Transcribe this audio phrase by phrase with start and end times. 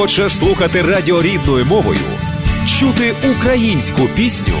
[0.00, 2.00] Хочеш слухати радіо рідною мовою,
[2.66, 4.54] чути українську пісню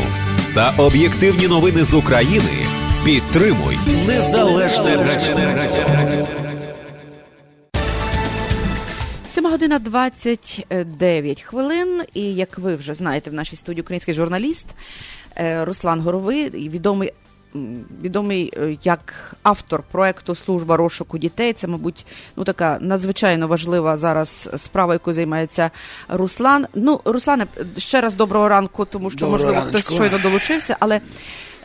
[0.54, 2.66] та об'єктивні новини з України?
[3.04, 6.28] Підтримуй незалежне радіо.
[9.28, 12.02] 7 година 29 хвилин.
[12.14, 14.66] І як ви вже знаєте, в нашій студії український журналіст
[15.36, 17.12] е, Руслан Горовий, відомий.
[18.02, 21.52] Відомий е, як автор проекту Служба розшуку дітей.
[21.52, 22.06] Це, мабуть,
[22.36, 25.70] ну така надзвичайно важлива зараз справа, яку займається
[26.08, 26.66] Руслан.
[26.74, 27.46] Ну, Руслане,
[27.78, 29.78] ще раз доброго ранку, тому що Доброго можливо раночку.
[29.78, 31.00] хтось щойно долучився, але.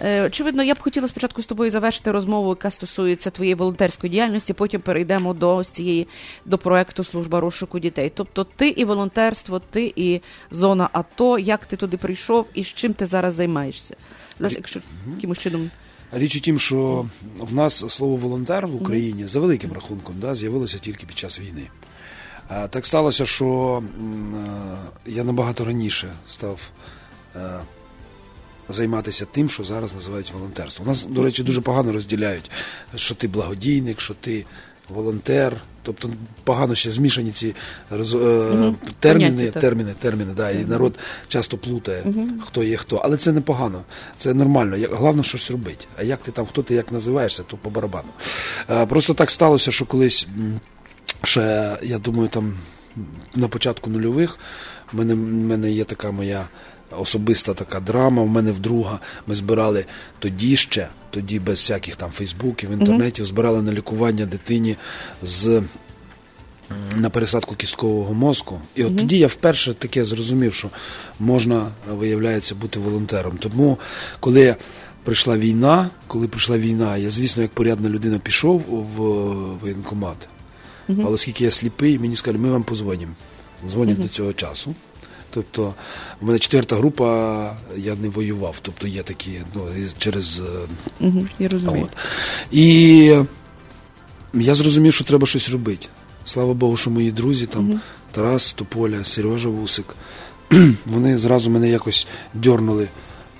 [0.01, 4.53] Е, Очевидно, я б хотіла спочатку з тобою завершити розмову, яка стосується твоєї волонтерської діяльності.
[4.53, 6.07] Потім перейдемо до ось цієї
[6.45, 8.11] до проекту Служба розшуку дітей.
[8.15, 10.21] Тобто, ти і волонтерство, ти і
[10.51, 11.39] зона АТО.
[11.39, 13.95] Як ти туди прийшов і з чим ти зараз займаєшся?
[14.39, 14.79] Зараз, якщо
[15.15, 15.69] якимось чином
[16.11, 17.05] Річ у тім, що
[17.39, 21.67] в нас слово волонтер в Україні за великим рахунком да, з'явилося тільки під час війни.
[22.69, 23.83] Так сталося, що
[25.07, 26.69] е, я набагато раніше став
[27.35, 27.59] е,
[28.69, 30.87] займатися тим, що зараз називають волонтерством.
[30.87, 32.51] У нас, до речі, дуже погано розділяють,
[32.95, 34.45] що ти благодійник, що ти
[34.89, 35.61] волонтер.
[35.83, 36.09] Тобто
[36.43, 37.55] погано ще змішані ці
[37.91, 38.17] роз-
[38.69, 42.03] е, терміни, Поняття, терміни, терміни, да, і народ часто плутає,
[42.45, 42.95] хто є хто.
[42.95, 43.81] Але це непогано,
[44.17, 44.87] це нормально.
[44.91, 45.85] Головне щось робити.
[45.97, 48.07] А як ти там, хто ти як називаєшся, то по барабану.
[48.69, 50.27] Е, Просто так сталося, що колись
[51.23, 52.53] ще, я думаю, там
[53.35, 54.39] на початку нульових
[54.93, 56.47] в мене, в мене є така моя
[56.91, 58.21] особиста така драма.
[58.23, 59.85] В мене вдруга ми збирали
[60.19, 64.75] тоді ще, тоді без всяких там фейсбуків, інтернетів, збирали на лікування дитині
[65.23, 65.61] з
[66.95, 68.61] на пересадку кісткового мозку.
[68.75, 70.69] І от тоді я вперше таке зрозумів, що
[71.19, 73.37] можна, виявляється, бути волонтером.
[73.37, 73.79] Тому,
[74.19, 74.55] коли
[75.03, 79.01] прийшла війна, коли прийшла війна, я, звісно, як порядна людина пішов в
[79.61, 80.17] воєнкомат.
[80.89, 83.13] Але оскільки я сліпий, мені сказали, ми вам позвонимо.
[83.67, 84.75] Дзвонять до цього часу.
[85.35, 85.73] Тобто,
[86.21, 88.55] в мене четверта група, я не воював.
[88.61, 89.61] Тобто є такі, ну,
[89.97, 90.41] через
[90.99, 91.83] угу, я розумію.
[91.83, 91.97] От.
[92.51, 93.05] І
[94.33, 95.87] я зрозумів, що треба щось робити.
[96.25, 99.85] Слава Богу, що мої друзі, там Тарас Тополя, Сережа Вусик,
[100.85, 102.87] вони зразу мене якось дьорнули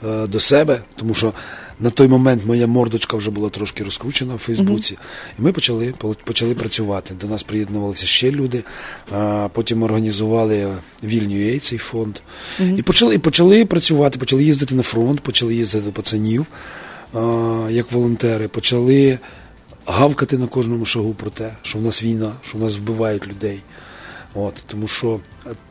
[0.08, 1.34] е, до себе, тому що
[1.80, 4.98] на той момент моя мордочка вже була трошки розкручена в Фейсбуці.
[5.40, 5.94] І ми почали,
[6.24, 7.14] почали працювати.
[7.22, 8.64] До нас приєднувалися ще люди.
[9.12, 10.68] А, потім організували
[11.04, 12.16] Вільнює цей фонд.
[12.78, 16.46] І почали, і почали працювати, почали їздити на фронт, почали їздити до пацанів
[17.14, 17.20] а,
[17.70, 19.20] як волонтери, почали
[19.86, 23.60] гавкати на кожному шагу про те, що в нас війна, що в нас вбивають людей.
[24.34, 25.20] От, тому що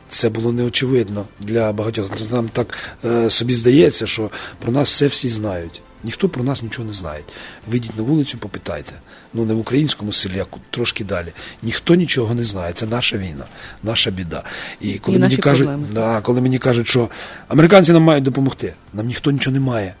[0.09, 2.15] це було неочевидно для багатьох.
[2.15, 4.29] Це Нам так е, собі здається, що
[4.59, 5.81] про нас все всі знають.
[6.05, 7.23] Ніхто про нас нічого не знає.
[7.71, 8.91] Вийдіть на вулицю, попитайте.
[9.33, 11.27] Ну не в українському селі, а трошки далі.
[11.63, 12.73] Ніхто нічого не знає.
[12.73, 13.45] Це наша війна,
[13.83, 14.43] наша біда.
[14.81, 17.09] І коли І мені кажуть, да, коли мені кажуть, що
[17.47, 19.95] американці нам мають допомогти, нам ніхто нічого не має.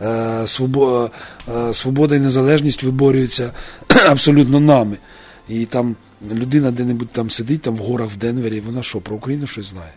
[0.00, 3.52] Е, е, свобода і незалежність виборюються
[4.06, 4.96] абсолютно нами.
[5.48, 5.96] І там
[6.32, 9.92] людина де-небудь там сидить, там в горах в Денвері, вона що, про Україну щось знає?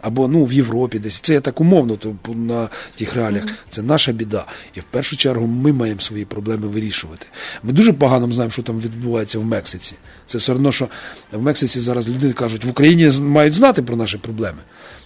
[0.00, 1.18] Або ну, в Європі десь.
[1.18, 3.44] Це я так умовно то, на тих реаліях.
[3.70, 4.44] Це наша біда.
[4.74, 7.26] І в першу чергу ми маємо свої проблеми вирішувати.
[7.62, 9.94] Ми дуже погано знаємо, що там відбувається в Мексиці.
[10.26, 10.88] Це все одно, що
[11.32, 14.58] в Мексиці зараз люди кажуть, в Україні мають знати про наші проблеми.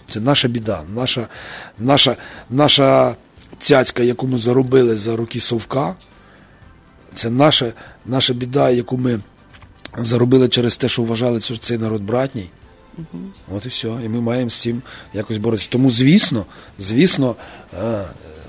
[0.09, 1.27] Це наша біда, наша,
[1.79, 2.15] наша,
[2.49, 3.15] наша
[3.59, 5.95] цяцька, яку ми заробили за роки совка.
[7.13, 7.73] Це наша,
[8.05, 9.19] наша біда, яку ми
[9.97, 12.49] заробили через те, що вважали, що цей народ братній.
[13.55, 13.87] От і все.
[13.87, 14.81] І ми маємо з цим
[15.13, 15.69] якось боротися.
[15.71, 16.45] Тому, звісно,
[16.79, 17.35] звісно,
[17.83, 18.03] е,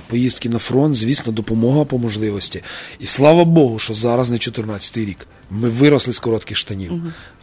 [0.07, 2.63] поїздки на фронт, звісно, допомога по можливості.
[2.99, 5.27] І слава Богу, що зараз не 14-й рік.
[5.51, 6.93] Ми виросли з коротких штанів.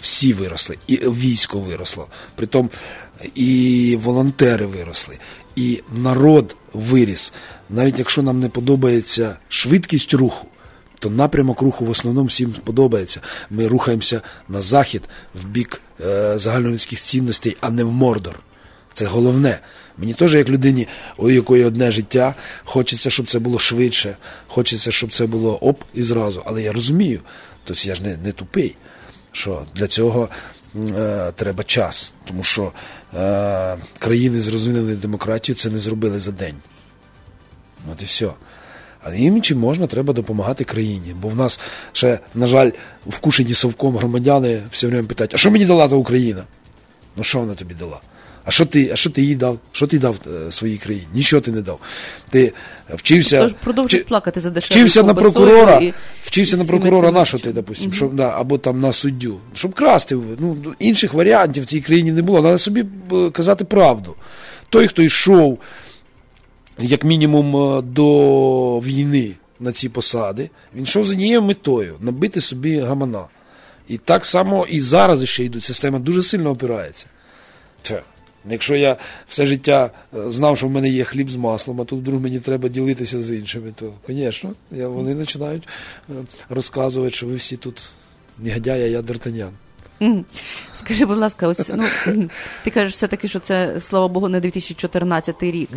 [0.01, 0.77] Всі виросли.
[0.87, 2.07] І військо виросло.
[2.35, 2.69] Притом
[3.35, 5.17] і волонтери виросли,
[5.55, 7.33] і народ виріс.
[7.69, 10.47] Навіть якщо нам не подобається швидкість руху,
[10.99, 13.21] то напрямок руху в основному всім подобається.
[13.49, 15.01] Ми рухаємося на захід
[15.41, 15.81] в бік
[16.35, 18.39] загальнолюдських цінностей, а не в Мордор.
[18.93, 19.59] Це головне.
[19.97, 20.87] Мені теж, як людині,
[21.17, 24.17] у якої одне життя, хочеться, щоб це було швидше,
[24.47, 26.43] хочеться, щоб це було оп і зразу.
[26.45, 27.19] Але я розумію,
[27.63, 28.75] тобто я ж не, не тупий,
[29.31, 30.29] що для цього
[30.75, 32.13] е, треба час.
[32.25, 32.71] Тому що
[33.13, 36.55] е, країни з розвиненою демократією це не зробили за день.
[37.91, 38.29] От і все.
[39.03, 41.15] А їм чи можна, треба допомагати країні.
[41.21, 41.59] Бо в нас
[41.93, 42.71] ще, на жаль,
[43.07, 46.43] вкушені совком громадяни все время питають, а що мені дала та Україна?
[47.17, 47.99] Ну що вона тобі дала?
[48.45, 49.59] А що ти а що ти їй дав?
[49.71, 51.07] Що ти дав е, своїй країні?
[51.13, 51.79] Нічого ти не дав.
[52.29, 52.53] Ти
[52.93, 57.25] вчився Тож продовжують вчи- плакати за дешевою вчився на прокурора, і вчився на прокурора на
[57.25, 59.37] що ти, допустим, щоб, да, або там на суддю.
[59.55, 60.17] Щоб красти.
[60.39, 62.41] Ну, інших варіантів в цій країні не було.
[62.41, 64.15] Треба собі е, казати правду.
[64.69, 65.59] Той, хто йшов,
[66.83, 72.79] як мінімум, е, до війни на ці посади, він йшов за однією метою набити собі
[72.79, 73.25] гамана.
[73.87, 75.63] І так само і зараз ще йдуть.
[75.63, 77.05] Система дуже сильно опирається.
[77.81, 78.03] Тьфе.
[78.49, 78.97] Якщо я
[79.27, 82.39] все життя е, знав, що в мене є хліб з маслом, а тут вдруг мені
[82.39, 85.67] треба ділитися з іншими, то, звісно, вони починають
[86.09, 86.13] е,
[86.49, 87.91] розказувати, що ви всі тут
[88.39, 89.51] негодяй, а я Д'Артанян.
[90.73, 91.83] Скажи, будь ласка, ось ну
[92.63, 95.69] ти кажеш все-таки, що це слава Богу, не 2014 рік.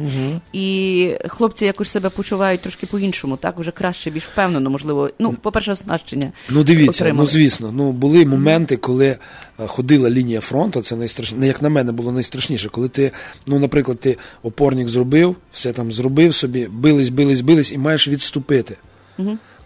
[0.53, 5.11] І хлопці якось себе почувають трошки по-іншому, так вже краще, більш впевнено, можливо.
[5.19, 6.33] Ну, по-перше, оснащення.
[6.51, 7.23] Ну, дивіться, отримали.
[7.23, 9.19] ну звісно, ну були моменти, коли е,
[9.67, 13.13] ходила лінія фронту, це найстрашніше, як на мене, було найстрашніше, коли ти,
[13.47, 18.77] ну, наприклад, ти опорник зробив, все там зробив собі, бились, бились, бились, і маєш відступити.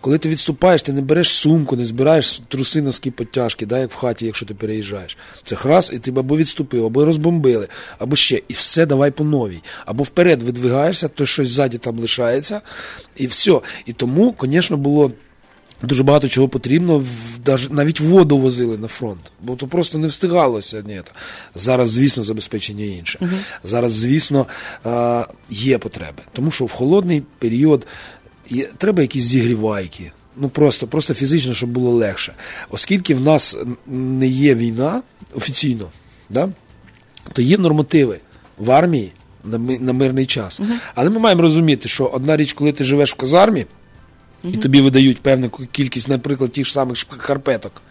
[0.00, 3.96] Коли ти відступаєш, ти не береш сумку, не збираєш труси носки підтяжки, да, як в
[3.96, 5.16] хаті, якщо ти переїжджаєш.
[5.42, 7.68] Це храс, і ти або відступив, або розбомбили,
[7.98, 9.62] або ще, і все давай по новій.
[9.86, 12.60] Або вперед видвигаєшся, то щось ззаді там лишається,
[13.16, 13.60] і все.
[13.86, 15.12] І тому, звісно, було.
[15.82, 17.04] Дуже багато чого потрібно,
[17.70, 20.82] навіть воду возили на фронт, бо то просто не встигалося.
[20.86, 21.02] Ні.
[21.54, 23.28] Зараз, звісно, забезпечення інше.
[23.64, 24.46] Зараз, звісно,
[24.86, 26.22] е, є потреби.
[26.32, 27.86] Тому що в холодний період
[28.78, 30.12] треба якісь зігрівайки.
[30.36, 32.34] Ну просто, просто фізично, щоб було легше.
[32.70, 33.56] Оскільки в нас
[33.86, 35.02] не є війна
[35.34, 35.88] офіційно,
[36.30, 36.48] да?
[37.32, 38.18] то є нормативи
[38.58, 39.12] в армії
[39.44, 40.60] на, ми- на мирний час.
[40.94, 43.66] Але ми маємо розуміти, що одна річ, коли ти живеш в казармі,
[44.44, 47.82] і тобі видають певну кількість, наприклад, тих ж самих шкарпеток.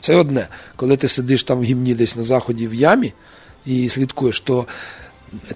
[0.00, 0.48] Це одне.
[0.76, 3.12] Коли ти сидиш там в гімні десь на заході в ямі
[3.66, 4.66] і слідкуєш, то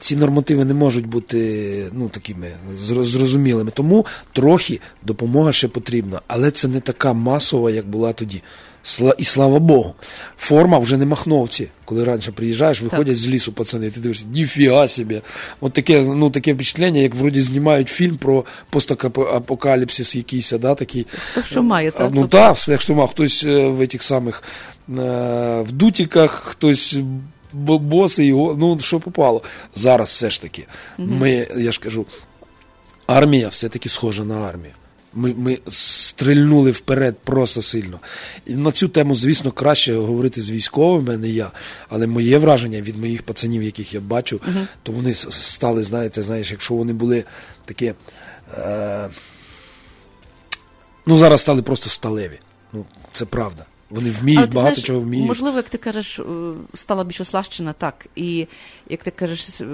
[0.00, 2.50] ці нормативи не можуть бути ну, такими
[2.81, 3.70] зрозумілими.
[3.70, 8.43] Тому трохи допомога ще потрібна, але це не така масова, як була тоді.
[9.19, 9.94] І слава Богу.
[10.38, 11.69] Форма вже не махновці.
[11.84, 15.20] Коли раніше приїжджаєш, виходять з лісу пацани, ти дивишся, ніфіга собі.
[15.61, 21.06] От таке, ну, таке впечатлення, як вроді знімають фільм про постапокаліпсис якийсь, да, такий.
[21.34, 22.11] То, що має, так?
[22.14, 23.11] Ну Тобто- так, все, що мав.
[23.11, 24.43] Хтось е, в этих самих
[24.88, 26.96] е, в дутіках, хтось
[27.56, 29.42] бо- босий, го- ну що попало.
[29.74, 30.66] Зараз все ж таки.
[30.98, 32.06] Ми, я ж кажу,
[33.06, 34.72] армія все-таки схожа на армію.
[35.14, 38.00] Ми, ми стрільнули вперед просто сильно.
[38.46, 41.50] І на цю тему, звісно, краще говорити з військовими, не я.
[41.88, 44.40] Але моє враження від моїх пацанів, яких я бачу,
[44.82, 47.24] то вони стали, знаєте, знаєш, якщо вони були
[47.64, 47.92] такі.
[48.58, 49.08] Е,
[51.06, 52.38] ну, зараз стали просто сталеві.
[52.72, 53.64] Ну, це правда.
[53.90, 55.26] Вони вміють, Але ти багато знаєш, чого вміють.
[55.26, 56.22] Можливо, як ти кажеш, е,
[56.74, 58.06] стала більш ослащена, так.
[58.16, 58.46] І
[58.88, 59.64] як ти кажеш, е,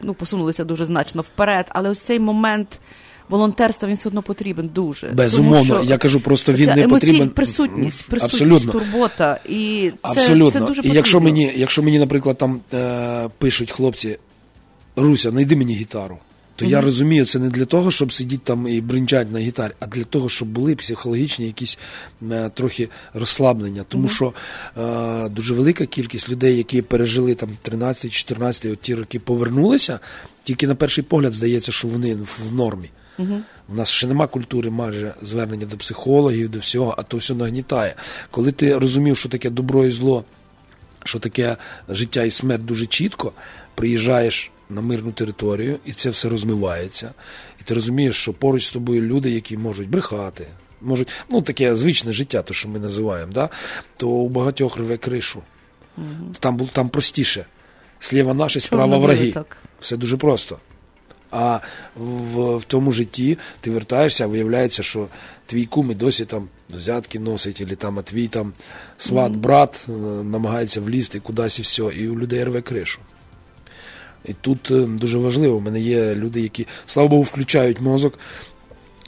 [0.00, 1.66] ну, посунулися дуже значно вперед.
[1.68, 2.80] Але ось цей момент
[3.28, 5.06] волонтерства він все одно потрібен дуже.
[5.08, 7.28] Безумовно, Тому що я кажу, просто він не потрібен.
[7.28, 8.72] присутність, присутність, Абсолютно.
[8.72, 9.40] турбота.
[9.48, 10.50] І це, Абсолютно.
[10.50, 14.18] це дуже і якщо мені, якщо мені, наприклад, там е, пишуть хлопці,
[14.96, 16.18] Руся, знайди мені гітару.
[16.56, 19.86] То я розумію, це не для того, щоб сидіти там і бринчати на гітарі, а
[19.86, 21.78] для того, щоб були психологічні якісь
[22.30, 23.84] е, трохи розслаблення.
[23.88, 24.32] Тому що
[24.78, 30.00] е, дуже велика кількість людей, які пережили там 13-14 от ті роки, повернулися,
[30.42, 32.90] тільки на перший погляд здається, що вони в в нормі.
[33.68, 37.94] У нас ще нема культури майже звернення до психологів, до всього, а то все нагнітає.
[38.30, 40.24] Коли ти розумів, що таке добро і зло,
[41.04, 41.56] що таке
[41.88, 43.32] життя і смерть дуже чітко,
[43.74, 47.14] приїжджаєш на мирну територію, і це все розмивається.
[47.60, 50.46] І ти розумієш, що поруч з тобою люди, які можуть брехати,
[50.80, 53.48] можуть, ну таке звичне життя, то що ми називаємо, да?
[53.96, 55.42] то у багатьох рве кришу.
[56.40, 57.46] Там, там простіше.
[58.00, 59.32] Сліва наші, справа враги.
[59.32, 59.56] так.
[59.80, 60.58] Все дуже просто.
[61.30, 61.60] А
[61.96, 65.06] в, в тому житті ти вертаєшся, а виявляється, що
[65.46, 68.52] твій кум і досі там взятки носить, або там, а твій там
[68.98, 69.92] сват, брат е,
[70.22, 73.00] намагається влізти кудись і все, і у людей рве кришу.
[74.28, 78.18] І тут е, дуже важливо, у мене є люди, які, слава Богу, включають мозок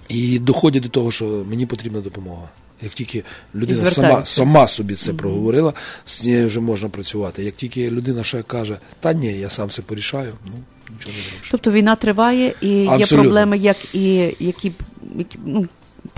[0.08, 2.48] і доходять до того, що мені потрібна допомога.
[2.82, 5.72] Як тільки людина сама, сама собі це проговорила,
[6.06, 7.44] з нею вже можна працювати.
[7.44, 10.52] Як тільки людина ще каже, та ні, я сам все порішаю, ну
[10.90, 11.48] нічого не зробиш.
[11.50, 14.72] Тобто війна триває, і є проблеми, як і які,
[15.16, 15.68] які ну,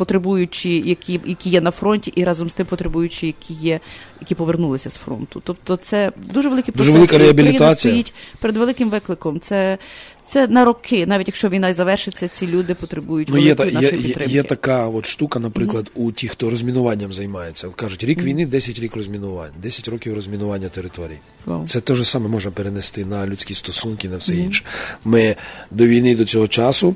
[0.00, 3.80] потребуючі, які які є на фронті, і разом з тим потребуючі, які є,
[4.20, 5.42] які повернулися з фронту.
[5.44, 6.86] Тобто, це дуже великий процес.
[6.86, 7.56] Дуже велика реабілітація.
[7.56, 9.40] Україна стоїть перед великим викликом.
[9.40, 9.78] Це
[10.24, 13.90] це на роки, навіть якщо війна і завершиться, ці люди потребують ну, є, нашої є,
[13.90, 14.34] підтримки.
[14.34, 16.02] є така от штука, наприклад, mm-hmm.
[16.04, 17.68] у тих, хто розмінуванням займається.
[17.68, 18.24] От кажуть, рік mm-hmm.
[18.24, 21.18] війни, 10 рік розмінувань, 10 років розмінування територій.
[21.46, 21.66] Wow.
[21.66, 24.44] Це те ж саме можна перенести на людські стосунки, на все mm-hmm.
[24.44, 24.64] інше.
[25.04, 25.36] Ми
[25.70, 26.94] до війни до цього часу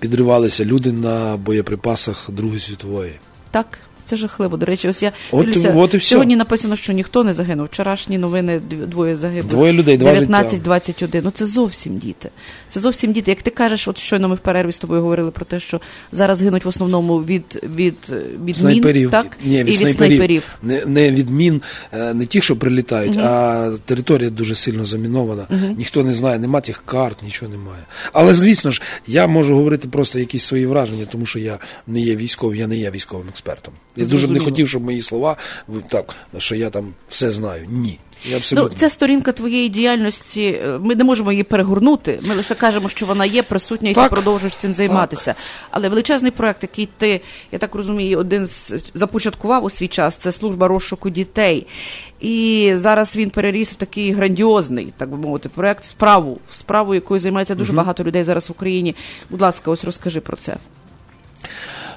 [0.00, 3.12] підривалися люди на боєприпасах Другої світової.
[3.50, 3.78] Так.
[4.04, 4.56] Це жахливо.
[4.56, 7.66] До речі, ось я от, дивлюся, от і сьогодні написано, що ніхто не загинув.
[7.66, 9.46] Вчорашні новини двоє загиблих.
[9.46, 11.20] Двоє людей, 19-21.
[11.24, 12.30] Ну це зовсім діти.
[12.68, 13.30] Це зовсім діти.
[13.30, 15.80] Як ти кажеш, от щойно ми в перерві з тобою говорили про те, що
[16.12, 17.94] зараз гинуть в основному від від,
[18.44, 19.02] від снайперів.
[19.02, 19.38] мін, так?
[19.44, 19.96] Ні, від і від снайперів.
[20.16, 20.58] снайперів.
[20.62, 23.24] Не, не від мін, не ті, що прилітають, угу.
[23.24, 25.46] а територія дуже сильно замінована.
[25.50, 25.74] Угу.
[25.78, 27.82] Ніхто не знає, нема тих карт, нічого немає.
[28.12, 32.16] Але звісно ж, я можу говорити просто якісь свої враження, тому що я не є
[32.16, 33.74] військовим, я не є військовим експертом.
[33.96, 35.36] Я дуже б не хотів, щоб мої слова
[35.88, 37.66] так, що я там все знаю.
[37.68, 37.98] Ні.
[38.24, 38.68] Я абсолютно...
[38.68, 42.20] Ну, ця сторінка твоєї діяльності, ми не можемо її перегорнути.
[42.22, 44.08] Ми лише кажемо, що вона є присутня, і так.
[44.08, 45.24] ти продовжуєш цим займатися.
[45.24, 45.36] Так.
[45.70, 47.20] Але величезний проект, який ти,
[47.52, 51.66] я так розумію, один з започаткував у свій час, це служба розшуку дітей.
[52.20, 57.54] І зараз він переріс в такий грандіозний, так би мовити, проект справу, справу, якою займається
[57.54, 57.76] дуже угу.
[57.76, 58.94] багато людей зараз в Україні.
[59.30, 60.56] Будь ласка, ось розкажи про це.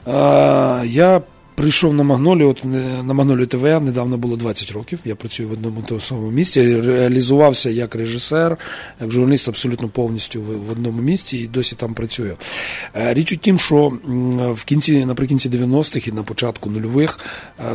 [0.05, 1.21] А, я
[1.55, 2.65] Прийшов на Магнолію, от
[3.03, 4.99] на Магнолію ТВ недавно було 20 років.
[5.05, 6.81] Я працюю в одному тому самому місці.
[6.81, 8.57] Реалізувався як режисер,
[9.01, 12.37] як журналіст абсолютно повністю в одному місці і досі там працюю.
[12.93, 13.93] Річ у тім, що
[14.55, 17.19] в кінці, наприкінці 90-х і на початку нульових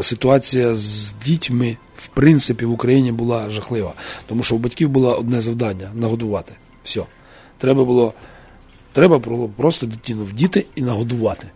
[0.00, 3.92] ситуація з дітьми в принципі в Україні була жахлива,
[4.26, 6.52] тому що у батьків було одне завдання нагодувати.
[6.84, 7.02] Все.
[7.58, 8.14] Треба було
[8.92, 11.46] треба було просто дитину вдіти і нагодувати.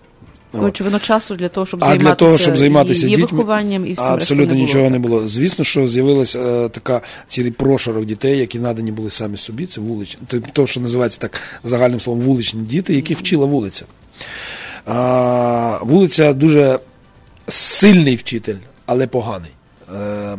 [0.63, 3.93] Очевидно, часу для того, щоб а займатися, для того, щоб займатися її дітьми, вихованням і
[3.93, 5.29] всім абсолютно не нічого було, не було.
[5.29, 9.67] Звісно, що з'явилася е, така цілий прошарок дітей, які надані були самі собі.
[9.67, 10.21] Це вуличні,
[10.53, 13.85] то, що називається так загальним словом вуличні діти, яких вчила вулиця.
[14.87, 16.79] А, Вулиця дуже
[17.49, 18.57] сильний вчитель,
[18.87, 19.51] але поганий.
[19.95, 20.39] Е,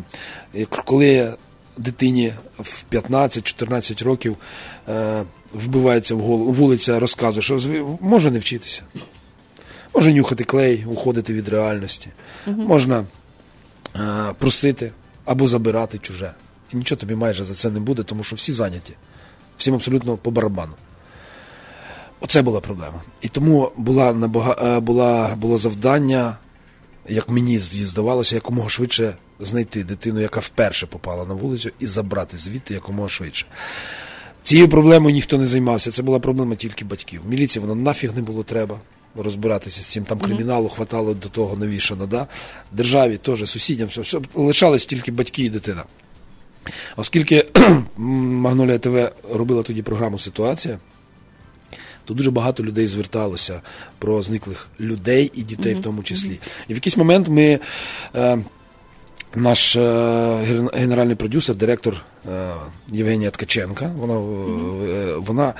[0.86, 1.34] коли
[1.78, 4.38] дитині в 15-14 років
[4.90, 7.60] е, вбивається в голову, вулиця розказує, що
[8.02, 8.82] може не вчитися.
[9.96, 12.10] Можна нюхати клей, уходити від реальності,
[12.48, 12.62] угу.
[12.62, 13.06] можна
[13.94, 14.92] а, просити
[15.26, 16.34] або забирати чуже.
[16.74, 18.94] І нічого тобі майже за це не буде, тому що всі зайняті,
[19.58, 20.74] всім абсолютно по барабану.
[22.20, 23.02] Оце була проблема.
[23.22, 24.80] І тому була, набага...
[24.80, 26.38] була, було завдання,
[27.10, 32.74] як мені здавалося, якомога швидше знайти дитину, яка вперше попала на вулицю, і забрати звідти
[32.74, 33.46] якомога швидше.
[34.44, 35.92] Цією проблемою ніхто не займався.
[35.92, 37.22] Це була проблема тільки батьків.
[37.28, 38.80] Міліції воно нафіг не було треба
[39.16, 40.04] розбиратися з цим.
[40.04, 42.06] Там криміналу хватало до того навішано.
[42.06, 42.28] Да?
[42.72, 45.84] Державі теж сусідям все, все лишались тільки батьки і дитина.
[46.96, 47.48] Оскільки
[47.98, 50.80] Магнолія ТВ робила тоді програму Ситуація,
[52.06, 53.62] то дуже багато людей зверталося
[54.00, 55.80] про зниклих людей і дітей mm-hmm.
[55.80, 56.40] в тому числі.
[56.68, 57.60] І в якийсь момент ми.
[58.16, 58.38] Е,
[59.36, 62.52] наш е, генеральний продюсер, директор е,
[62.92, 65.24] Євгенія Ткаченка, вона, mm-hmm.
[65.24, 65.54] вона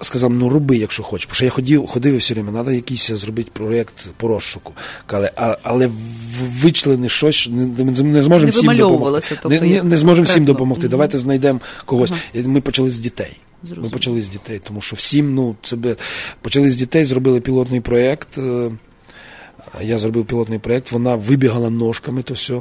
[0.00, 1.26] сказав, ну роби, якщо хочеш.
[1.26, 4.72] Бо що я ходив, ходив і все время, треба якийсь зробити проєкт по розшуку.
[5.06, 5.90] Але, а, але
[6.60, 9.38] вичлени щось, не, не зможемо всім допомогти.
[9.42, 10.86] Тобто, не, не, не зможемо всім допомогти.
[10.86, 10.90] Угу.
[10.90, 12.12] Давайте знайдемо когось.
[12.34, 13.36] І ми почали з дітей.
[13.62, 13.88] Зрозуміло.
[13.88, 15.96] Ми почали з дітей, тому що всім, ну, це би...
[16.40, 18.38] почали з дітей, зробили пілотний проєкт.
[18.38, 18.70] Е,
[19.82, 22.60] я зробив пілотний проєкт, вона вибігала ножками то все.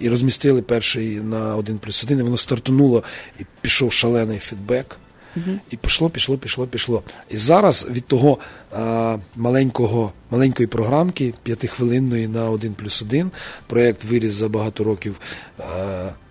[0.00, 3.02] І розмістили перший на один плюс один, і воно стартануло,
[3.40, 4.98] і пішов шалений фідбек.
[5.36, 5.58] Угу.
[5.70, 7.02] І пішло, пішло, пішло, пішло.
[7.30, 8.38] І зараз від того
[8.72, 13.30] а, маленького, маленької програмки, п'ятихвилинної на 1 плюс 1,
[13.66, 15.20] проєкт виріс за багато років
[15.58, 15.62] а,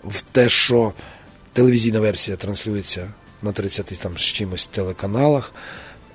[0.04, 0.94] в те, що
[1.54, 3.08] телевізійна версія транслюється
[3.42, 5.54] на 30 там з чимось телеканалах.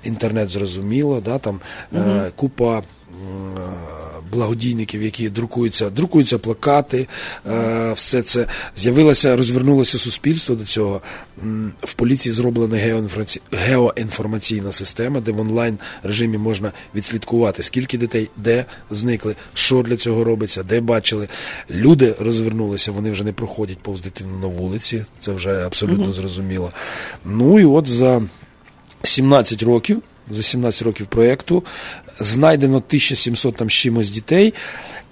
[0.03, 1.59] Інтернет зрозуміло, да, там
[1.91, 2.01] угу.
[2.01, 2.83] е, купа
[4.31, 7.07] благодійників, які друкуються, друкуються плакати,
[7.47, 11.01] е, все це з'явилося, розвернулося суспільство до цього.
[11.81, 12.77] В поліції зроблена
[13.51, 20.23] геоінформаційна система, де в онлайн режимі можна відслідкувати, скільки дітей де зникли, що для цього
[20.23, 21.27] робиться, де бачили.
[21.69, 26.13] Люди розвернулися, вони вже не проходять повз дитину на вулиці, це вже абсолютно угу.
[26.13, 26.71] зрозуміло.
[27.25, 28.21] Ну і от за
[29.03, 30.01] 17 років.
[30.29, 31.63] За 17 років проєкту
[32.19, 34.53] знайдено 1700 там з чимось дітей,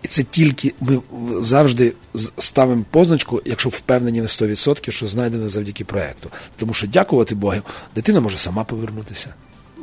[0.04, 1.02] і це тільки ми
[1.42, 1.94] завжди
[2.38, 6.30] ставимо позначку, якщо впевнені на 100%, що знайдено завдяки проєкту.
[6.58, 7.62] Тому що, дякувати Богу,
[7.96, 9.34] дитина може сама повернутися.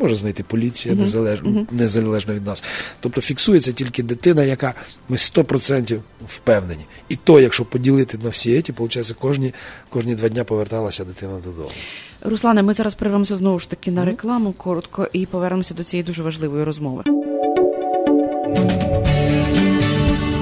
[0.01, 2.65] може знайти поліція незалежно, незалежно від нас.
[3.01, 4.75] Тобто фіксується тільки дитина, яка
[5.09, 6.85] ми 100% впевнені.
[7.09, 9.55] І то, якщо поділити на всі ці, виходить, кожні,
[9.89, 11.71] кожні два дня поверталася дитина додому.
[12.25, 16.23] Руслане, ми зараз перервемося знову ж таки на рекламу коротко і повернемося до цієї дуже
[16.23, 17.05] важливої розмови.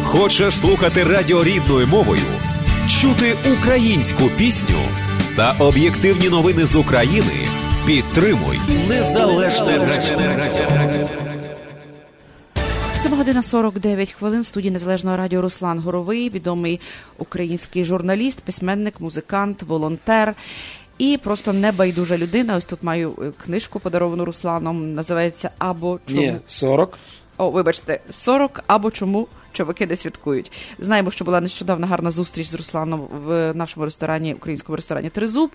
[0.04, 2.22] Хочеш слухати радіо рідною мовою,
[2.88, 4.78] чути українську пісню
[5.36, 7.48] та об'єктивні новини з України?
[7.86, 11.08] Підтримуй незалежне радіо.
[13.02, 16.80] 7 година 49 хвилин в студії Незалежного радіо Руслан Горовий, відомий
[17.18, 20.34] український журналіст, письменник, музикант, волонтер
[21.02, 22.56] і просто небайдужа людина.
[22.56, 24.94] Ось тут маю е, книжку подаровану Русланом.
[24.94, 26.20] Називається Або чому.
[26.20, 26.98] Ні, 40.
[27.36, 30.52] О, вибачте, 40 або чому чоловіки не святкують.
[30.78, 35.50] Знаємо, що була нещодавно гарна зустріч з Русланом в нашому ресторані, українському ресторані Тризуб.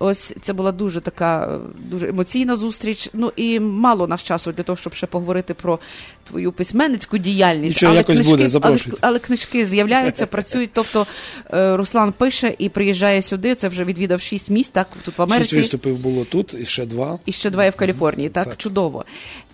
[0.00, 3.10] Ось це була дуже така дуже емоційна зустріч.
[3.12, 5.78] Ну і мало нас часу для того, щоб ще поговорити про
[6.24, 7.76] твою письменницьку діяльність.
[7.76, 8.98] Нічого, якось книжки, буде, але, запрошуйте.
[9.00, 10.70] але книжки з'являються, працюють.
[10.72, 11.06] Тобто
[11.54, 13.54] е, Руслан пише і приїжджає сюди.
[13.54, 17.18] Це вже відвідав шість міст, так тут в Шість виступів було тут, і ще два.
[17.26, 18.44] І ще два є в Каліфорнії, так?
[18.44, 18.56] Так.
[18.56, 19.04] Чудово.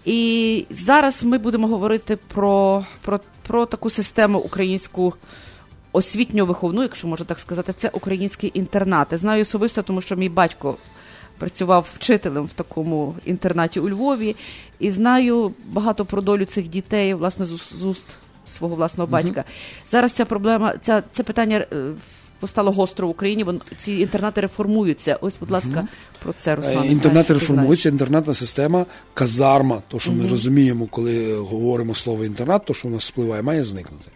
[0.05, 5.15] І зараз ми будемо говорити про, про, про таку систему українську
[5.93, 9.19] освітньо-виховну, якщо можна так сказати, це українські інтернати.
[9.19, 10.77] Знаю особисто, тому що мій батько
[11.39, 14.37] працював вчителем в такому інтернаті у Львові,
[14.79, 17.53] і знаю багато про долю цих дітей, власне, з,
[17.83, 18.15] уст-
[18.47, 19.45] свого власного батька.
[19.89, 21.67] Зараз ця проблема, ця, це питання.
[22.41, 25.19] Е, Постало гостро в Україні, вон ці інтернати реформуються.
[25.21, 25.89] Ось, будь ласка,
[26.23, 26.73] про це Руслан.
[26.73, 32.75] Е, знаєш, Інтернет ти система, казарма, то, що ми розуміємо, коли говоримо слово інтернат, то,
[32.75, 34.11] що у нас спливає, має зникнути.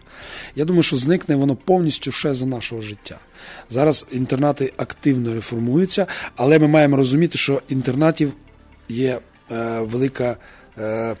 [0.55, 3.19] Я думаю, що зникне воно повністю ще за нашого життя.
[3.69, 8.33] Зараз інтернати активно реформуються, але ми маємо розуміти, що інтернатів
[8.89, 9.19] є
[9.51, 10.37] е, велика.
[10.77, 11.15] Е, е,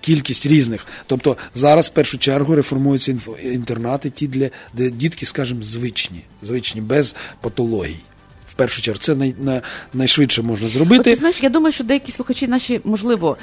[0.00, 0.86] Кількість різних.
[1.06, 7.14] Тобто зараз в першу чергу реформуються інтернати, ті, для, де дітки, скажімо, звичні, звичні, без
[7.40, 7.96] патологій.
[8.50, 9.62] В першу чергу, це най, на,
[9.94, 11.02] найшвидше можна От зробити.
[11.02, 13.36] ти знаєш, я думаю, що деякі слухачі наші, можливо,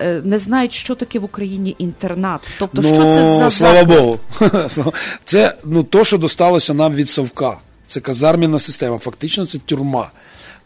[0.00, 2.40] е, не знають, що таке в Україні інтернат.
[2.58, 3.86] Тобто, що це за Ну, слава заклад?
[3.86, 4.92] Богу.
[5.24, 7.58] Це ну, то, що досталося нам від Совка.
[7.88, 8.98] Це казарміна система.
[8.98, 10.10] Фактично, це тюрма.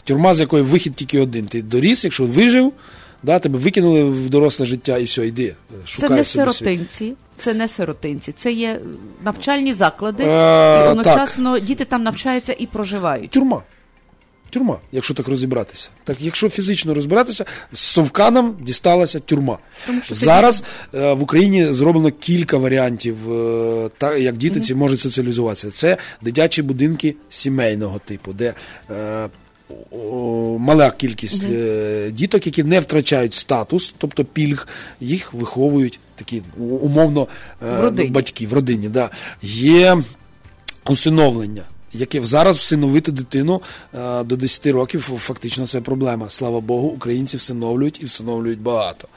[0.05, 1.47] Тюрма, з якої вихід тільки один.
[1.47, 2.73] Ти доріс, якщо вижив,
[3.23, 5.55] да, тебе викинули в доросле життя і все, йди.
[5.87, 6.27] Це не собі світ.
[6.27, 8.81] сиротинці, це не сиротинці, це є
[9.25, 13.31] навчальні заклади, Е, і одночасно діти там навчаються і проживають.
[13.31, 13.63] Тюрма.
[14.51, 15.89] Тюрма, якщо так розібратися.
[16.05, 19.59] Так, якщо фізично розбиратися, з совка нам дісталася тюрма.
[19.87, 25.01] Тому що Зараз е, в Україні зроблено кілька варіантів, е, та, як діти ці можуть
[25.01, 25.71] соціалізуватися.
[25.71, 28.55] Це дитячі будинки сімейного типу, де
[28.91, 29.29] е,
[30.59, 34.69] мала кількість е, діток, які не втрачають статус, тобто пільг,
[35.01, 37.29] їх виховують такі умовно
[37.63, 38.89] е, В батьки в родині.
[38.89, 39.11] Да.
[39.43, 40.03] Є
[40.89, 41.63] усиновлення.
[41.93, 43.63] Яке зараз всиновити дитину
[43.95, 46.31] е, до 10 років фактично це проблема.
[46.31, 49.09] Слава Богу, українці всиновлюють і всиновлюють багато.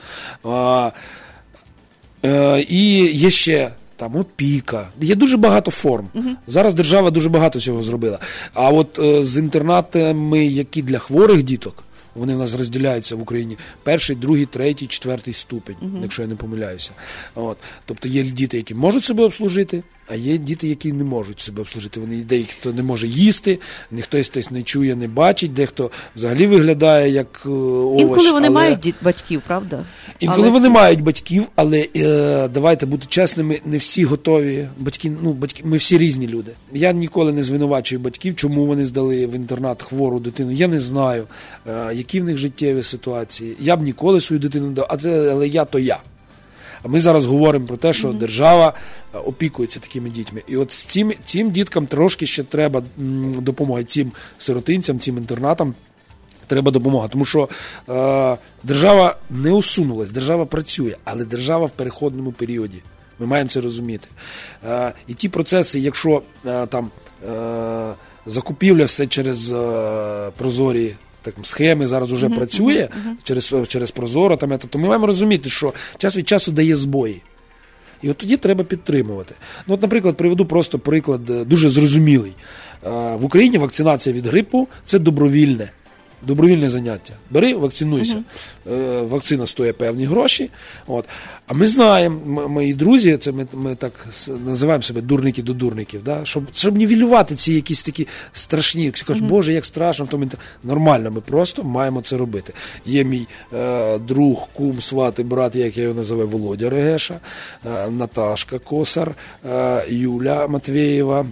[2.67, 4.89] І є ще там опіка.
[5.01, 6.07] Є дуже багато форм.
[6.47, 8.19] Зараз держава дуже багато цього зробила.
[8.53, 11.83] А от е, з інтернатами, які для хворих діток,
[12.15, 16.91] вони в нас розділяються в Україні перший, другий, третій, четвертий ступень, якщо я не помиляюся.
[17.35, 17.57] От.
[17.85, 22.00] Тобто є діти, які можуть себе обслужити, а є діти, які не можуть себе обслужити.
[22.00, 23.60] Вони деякі хто не може їсти,
[23.91, 28.02] ніхто хтось не чує, не бачить, дехто взагалі виглядає як е, овоч.
[28.02, 28.56] Інколи вони але...
[28.56, 29.86] мають діт- батьків, правда?
[30.19, 34.67] Інколи Але вони це- мають батьків, але е, давайте бути чесними, не всі готові.
[34.78, 36.52] Батьки, ну батьки, ми всі різні люди.
[36.74, 40.52] Я ніколи не звинувачую батьків, чому вони здали в інтернат хвору дитину.
[40.52, 41.28] Я не знаю,
[41.67, 43.56] е, які в них життєві ситуації.
[43.60, 46.00] Я б ніколи свою дитину дав, а але я то я.
[46.83, 48.73] А ми зараз говоримо про те, що держава
[49.15, 50.43] е, опікується такими дітьми.
[50.47, 52.83] І от з цим, цим діткам трошки ще треба
[53.41, 55.75] допомоги, цим сиротинцям, цим інтернатам
[56.47, 57.07] треба допомога.
[57.07, 57.49] Тому що
[57.89, 62.77] е, держава не усунулась, держава працює, але держава в переходному періоді.
[63.19, 64.07] Ми маємо це розуміти.
[64.65, 66.91] Е, і ті процеси, якщо е, там
[67.29, 67.93] е,
[68.25, 70.95] закупівля все через е, прозорі.
[71.21, 72.88] Так, схеми зараз вже працює
[73.23, 77.21] через, через Прозоро, там, то ми маємо розуміти, що час від часу дає збої.
[78.01, 79.36] І от тоді треба підтримувати.
[79.67, 82.34] Ну, от, наприклад, приведу просто приклад е, дуже зрозумілий.
[82.86, 85.69] Е, В Україні вакцинація від грипу це добровільне.
[86.27, 87.13] Добровільне заняття.
[87.29, 88.23] Бери, вакцинуйся.
[88.71, 90.49] Е, Вакцина стоїть певні гроші.
[90.88, 91.05] От.
[91.47, 95.53] А ми знаємо, м- мої друзі, це ми, ми так с- називаємо себе дурники до
[95.53, 96.25] дурників, да?
[96.25, 100.39] щоб, щоб нівелювати ці якісь такі страшні, всі кажуть, Боже, як страшно, в тому інтер-
[100.63, 102.53] нормально, ми просто маємо це робити.
[102.86, 107.19] Є мій е, друг, кум, сват і брат, як я його називаю, Володя Регеша,
[107.65, 111.25] е, Наташка Косар, е, Юля Матвєєва.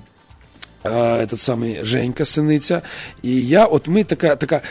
[0.84, 2.82] Этот самий Женька Синиця.
[3.24, 4.62] І я, от ми така, така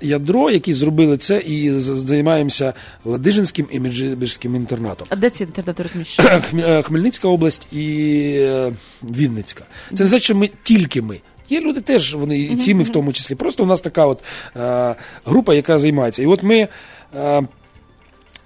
[0.00, 5.06] ядро, які зробили це, і займаємося Ладижинським і Меджибірським інтернатом.
[5.10, 6.28] А де ці інтернети розміщені?
[6.54, 9.64] Е, Хмельницька область і е, Вінницька.
[9.94, 11.20] Це не значить, що ми тільки ми.
[11.48, 13.34] Є люди теж, вони і ці ми в тому числі.
[13.34, 14.22] Просто у нас така от
[14.56, 14.94] е,
[15.24, 16.22] група, яка займається.
[16.22, 16.68] І от ми
[17.14, 17.42] е,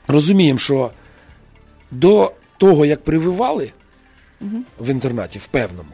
[0.08, 0.90] розуміємо, що
[1.90, 3.70] до того, як прививали
[4.80, 5.90] в інтернаті, в певному,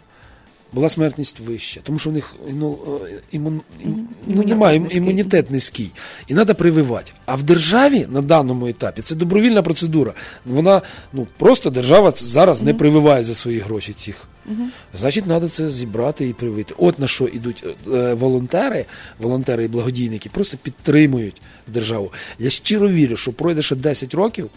[0.73, 5.91] була смертність вища, тому що в них ну, е, імун, ім- ну, немає імунітет низький.
[6.27, 7.13] І треба прививати.
[7.27, 10.13] А в державі на даному етапі це добровільна процедура.
[10.47, 14.29] Вона ну просто держава зараз не прививає за свої гроші цих.
[14.95, 16.75] Значить, треба це зібрати і привити.
[16.79, 18.85] От на що йдуть е, волонтери,
[19.19, 22.13] волонтери і благодійники, просто підтримують державу.
[22.39, 24.51] Я щиро вірю, що пройде ще 10 років.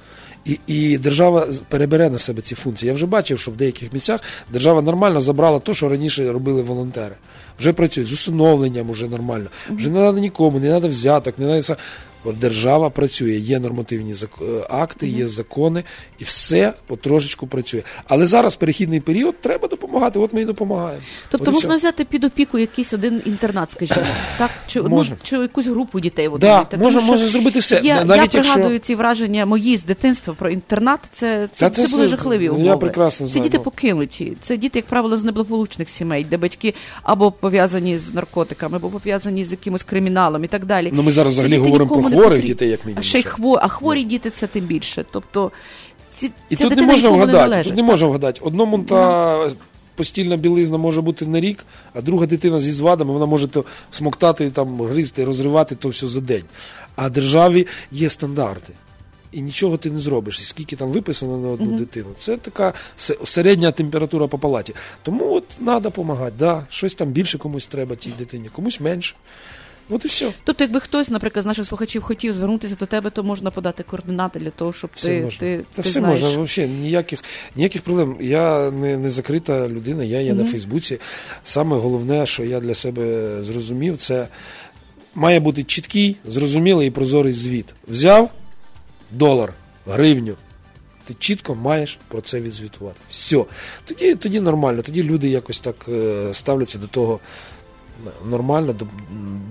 [0.45, 2.87] І, і держава перебере на себе ці функції.
[2.87, 7.15] Я вже бачив, що в деяких місцях держава нормально забрала те, що раніше робили волонтери.
[7.59, 9.45] Вже працюють з усиновленням, вже нормально.
[9.69, 11.81] Вже не треба нікому, не треба взяток, не треба.
[12.23, 15.83] От Держава працює, є нормативні е, акти, є закони,
[16.19, 17.81] і все потрошечку працює.
[18.07, 20.19] Але зараз перехідний період треба допомагати.
[20.19, 21.01] От ми і допомагаємо.
[21.29, 21.77] Тобто От можна все.
[21.77, 24.01] взяти під опіку якийсь один інтернат, скажімо,
[24.37, 24.49] так?
[24.67, 27.81] Чи, одну, чи якусь групу дітей в Да, можна- можна зробити все.
[27.83, 30.99] Я, навіть я якщо- пригадую ці враження мої з дитинства про інтернат.
[31.11, 32.77] Це, це, це, це були жахливі я умови.
[32.77, 33.63] прекрасно Це діти ну.
[33.63, 34.37] покинуті.
[34.41, 39.43] Це діти, як правило, з неблагополучних сімей, де батьки або пов'язані з наркотиками, або пов'язані
[39.43, 40.89] з якимось криміналом і так далі.
[40.93, 42.47] Ну, ми зараз взагалі говоримо про хворих потрібні.
[42.47, 43.59] дітей, як мінімум, А ще й хво...
[43.61, 45.05] а хворі діти це тим більше.
[45.11, 45.51] Тобто
[46.17, 47.63] ці, І ця тут не можна не вгадати.
[47.63, 48.41] Тут не можна вгадати.
[48.43, 49.49] Одному та
[49.95, 54.51] постільна білизна може бути на рік, а друга дитина зі звадами, вона може то смоктати,
[54.51, 56.43] там, гризти, розривати то все за день.
[56.95, 58.73] А державі є стандарти.
[59.31, 60.39] І нічого ти не зробиш.
[60.39, 62.07] І скільки там виписано на одну дитину.
[62.19, 62.73] Це така
[63.23, 64.73] середня температура по палаті.
[65.03, 66.33] Тому от треба допомагати.
[66.39, 69.15] Да, щось там більше комусь треба тій дитині, комусь менше.
[69.89, 70.33] От і все.
[70.43, 74.39] Тобто, якби хтось, наприклад, з наших слухачів хотів звернутися до тебе, то можна подати координати
[74.39, 75.39] для того, щоб Все ти, можна.
[75.39, 76.21] ти, Та ти все знаєш.
[76.21, 77.23] можна, взагалі, ніяких,
[77.55, 78.17] ніяких проблем.
[78.21, 80.99] Я не, не закрита людина, я є на Фейсбуці.
[81.43, 84.27] Саме головне, що я для себе зрозумів, це
[85.15, 87.65] має бути чіткий, зрозумілий і прозорий звіт.
[87.87, 88.29] Взяв
[89.11, 89.53] долар,
[89.87, 90.35] гривню.
[91.05, 92.99] Ти чітко маєш про це відзвітувати.
[93.09, 93.45] Все.
[93.85, 97.19] Тоді, тоді нормально, тоді люди якось так е, ставляться до того
[98.29, 98.87] нормально, до-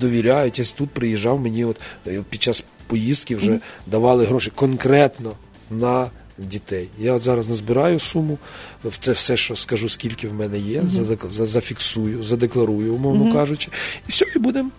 [0.01, 0.59] довіряють.
[0.59, 5.33] Я тут приїжджав, мені от е, під час поїздки вже давали гроші конкретно
[5.71, 6.89] на дітей.
[6.99, 8.39] Я от зараз назбираю суму,
[8.85, 10.83] в це все, що скажу, скільки в мене є,
[11.31, 13.69] за- зафіксую, задекларую, умовно кажучи,
[14.09, 14.71] і все, і будемо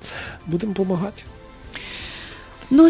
[0.47, 1.23] будем допомагати.
[2.69, 2.89] Ну,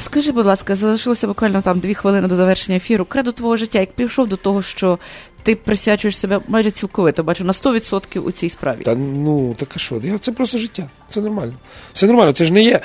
[0.00, 3.04] скажи, будь ласка, залишилося буквально там дві хвилини до завершення ефіру.
[3.04, 4.98] Кредо твого життя, як пішов до того, що
[5.44, 8.82] ти присвячуєш себе майже цілковито, бачу, на 100% у цій справі.
[8.82, 10.00] Та ну так а що?
[10.20, 10.88] Це просто життя.
[11.10, 11.52] Це нормально.
[11.92, 12.32] Це нормально.
[12.32, 12.80] Це ж не є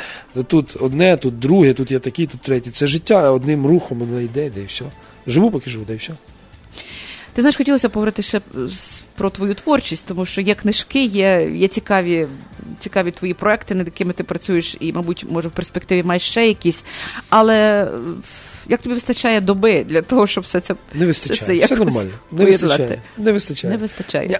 [0.47, 2.71] тут одне, тут друге, тут є такі, тут третє.
[2.71, 4.85] Це життя одним рухом воно йде, де і все.
[5.27, 6.13] Живу, поки живу, де і все.
[7.33, 8.41] Ти знаєш, хотілося поговорити ще
[9.15, 12.27] про твою творчість, тому що є книжки, є, є цікаві,
[12.79, 16.83] цікаві твої проекти, над якими ти працюєш, і, мабуть, може, в перспективі маєш ще якісь.
[17.29, 17.89] Але е,
[18.69, 21.59] як тобі вистачає доби для того, щоб все це Не вистачає.
[21.59, 22.11] це все нормально.
[22.31, 23.01] Не вистачає.
[23.17, 23.71] Не вистачає.
[23.73, 24.39] не вистачає?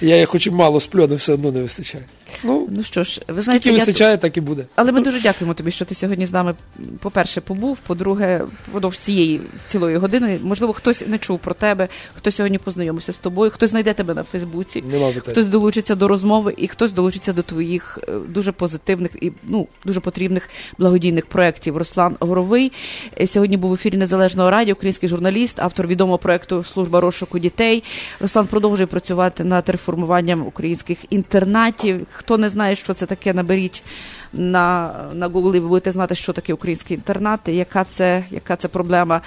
[0.00, 2.04] Я, я хоч і мало сплю, але все одно не вистачає.
[2.42, 3.84] Ну, Ну що ж, ви знаєте, скільки я...
[3.84, 4.66] вистачає, так і буде.
[4.74, 6.54] Але ми дуже дякуємо тобі, що ти сьогодні з нами,
[6.98, 10.38] по-перше, побув, по-друге, впродовж цієї цілої години.
[10.42, 14.22] Можливо, хтось не чув про тебе, хто сьогодні познайомився з тобою, хтось знайде тебе на
[14.22, 14.84] Фейсбуці,
[15.32, 20.00] хтось долучиться до розмови, і хтось долучиться до твоїх е, дуже позитивних і ну дуже
[20.00, 21.76] потрібних благодійних проєктів.
[21.76, 22.72] Руслан Горовий
[23.20, 27.84] е, сьогодні був в ефірі Незалежного радіо, український журналіст, автор відомого проєкту Служба розшуку дітей.
[28.20, 32.06] Руслан продовжує працювати над реформуванням українських інтернатів.
[32.24, 33.84] Хто не знає, що це таке, наберіть
[34.32, 38.68] на, на Google, і ви будете знати, що таке українські інтернати, яка це, яка це
[38.68, 39.20] проблема.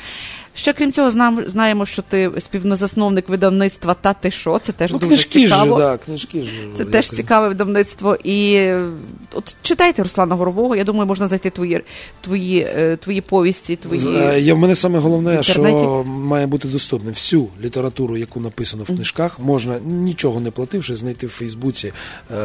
[0.57, 1.11] Ще крім цього,
[1.47, 4.59] знаємо, що ти співнозасновник видавництва Та ти що?
[4.59, 5.77] Це теж Ну, дуже книжки цікаво.
[5.77, 6.49] ж, да, книжки ж.
[6.75, 8.15] Це як- теж цікаве видавництво.
[8.23, 8.85] І е,
[9.33, 10.75] от читайте Руслана Горового.
[10.75, 11.83] Я думаю, можна знайти твої
[12.21, 14.17] твої, е, твої повісті, твої.
[14.17, 17.11] Е, Я в мене саме головне, що має бути доступне.
[17.11, 21.93] Всю літературу, яку написано в книжках, можна нічого не плативши, знайти в Фейсбуці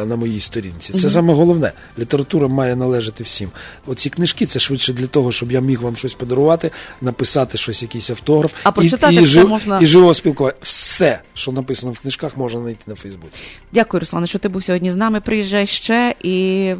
[0.05, 0.93] на моїй сторінці.
[0.93, 1.71] Це саме головне.
[1.99, 3.49] Література має належати всім.
[3.87, 6.71] Оці книжки це швидше для того, щоб я міг вам щось подарувати,
[7.01, 10.55] написати щось, якийсь автограф А прочитати і, все жив- можна- і живого спілкування.
[10.61, 13.41] Все, що написано в книжках, можна знайти на Фейсбуці.
[13.73, 15.21] Дякую, Руслане, що ти був сьогодні з нами.
[15.21, 16.73] Приїжджай ще і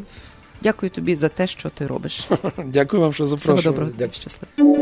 [0.63, 2.27] дякую тобі за те, що ти робиш.
[2.65, 3.63] Дякую вам, що Всього запрошували.
[3.63, 3.91] доброго.
[3.97, 4.19] Дякую.
[4.21, 4.73] Щасливо.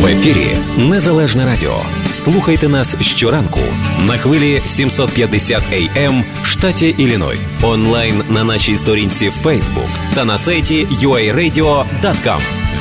[0.00, 1.80] В ефірі Незалежне Радіо.
[2.12, 3.60] Слухайте нас щоранку
[4.06, 7.36] на хвилі 750 AM в штаті Ілліной.
[7.62, 12.40] Онлайн на нашій сторінці Facebook та на сайті uaradio.com.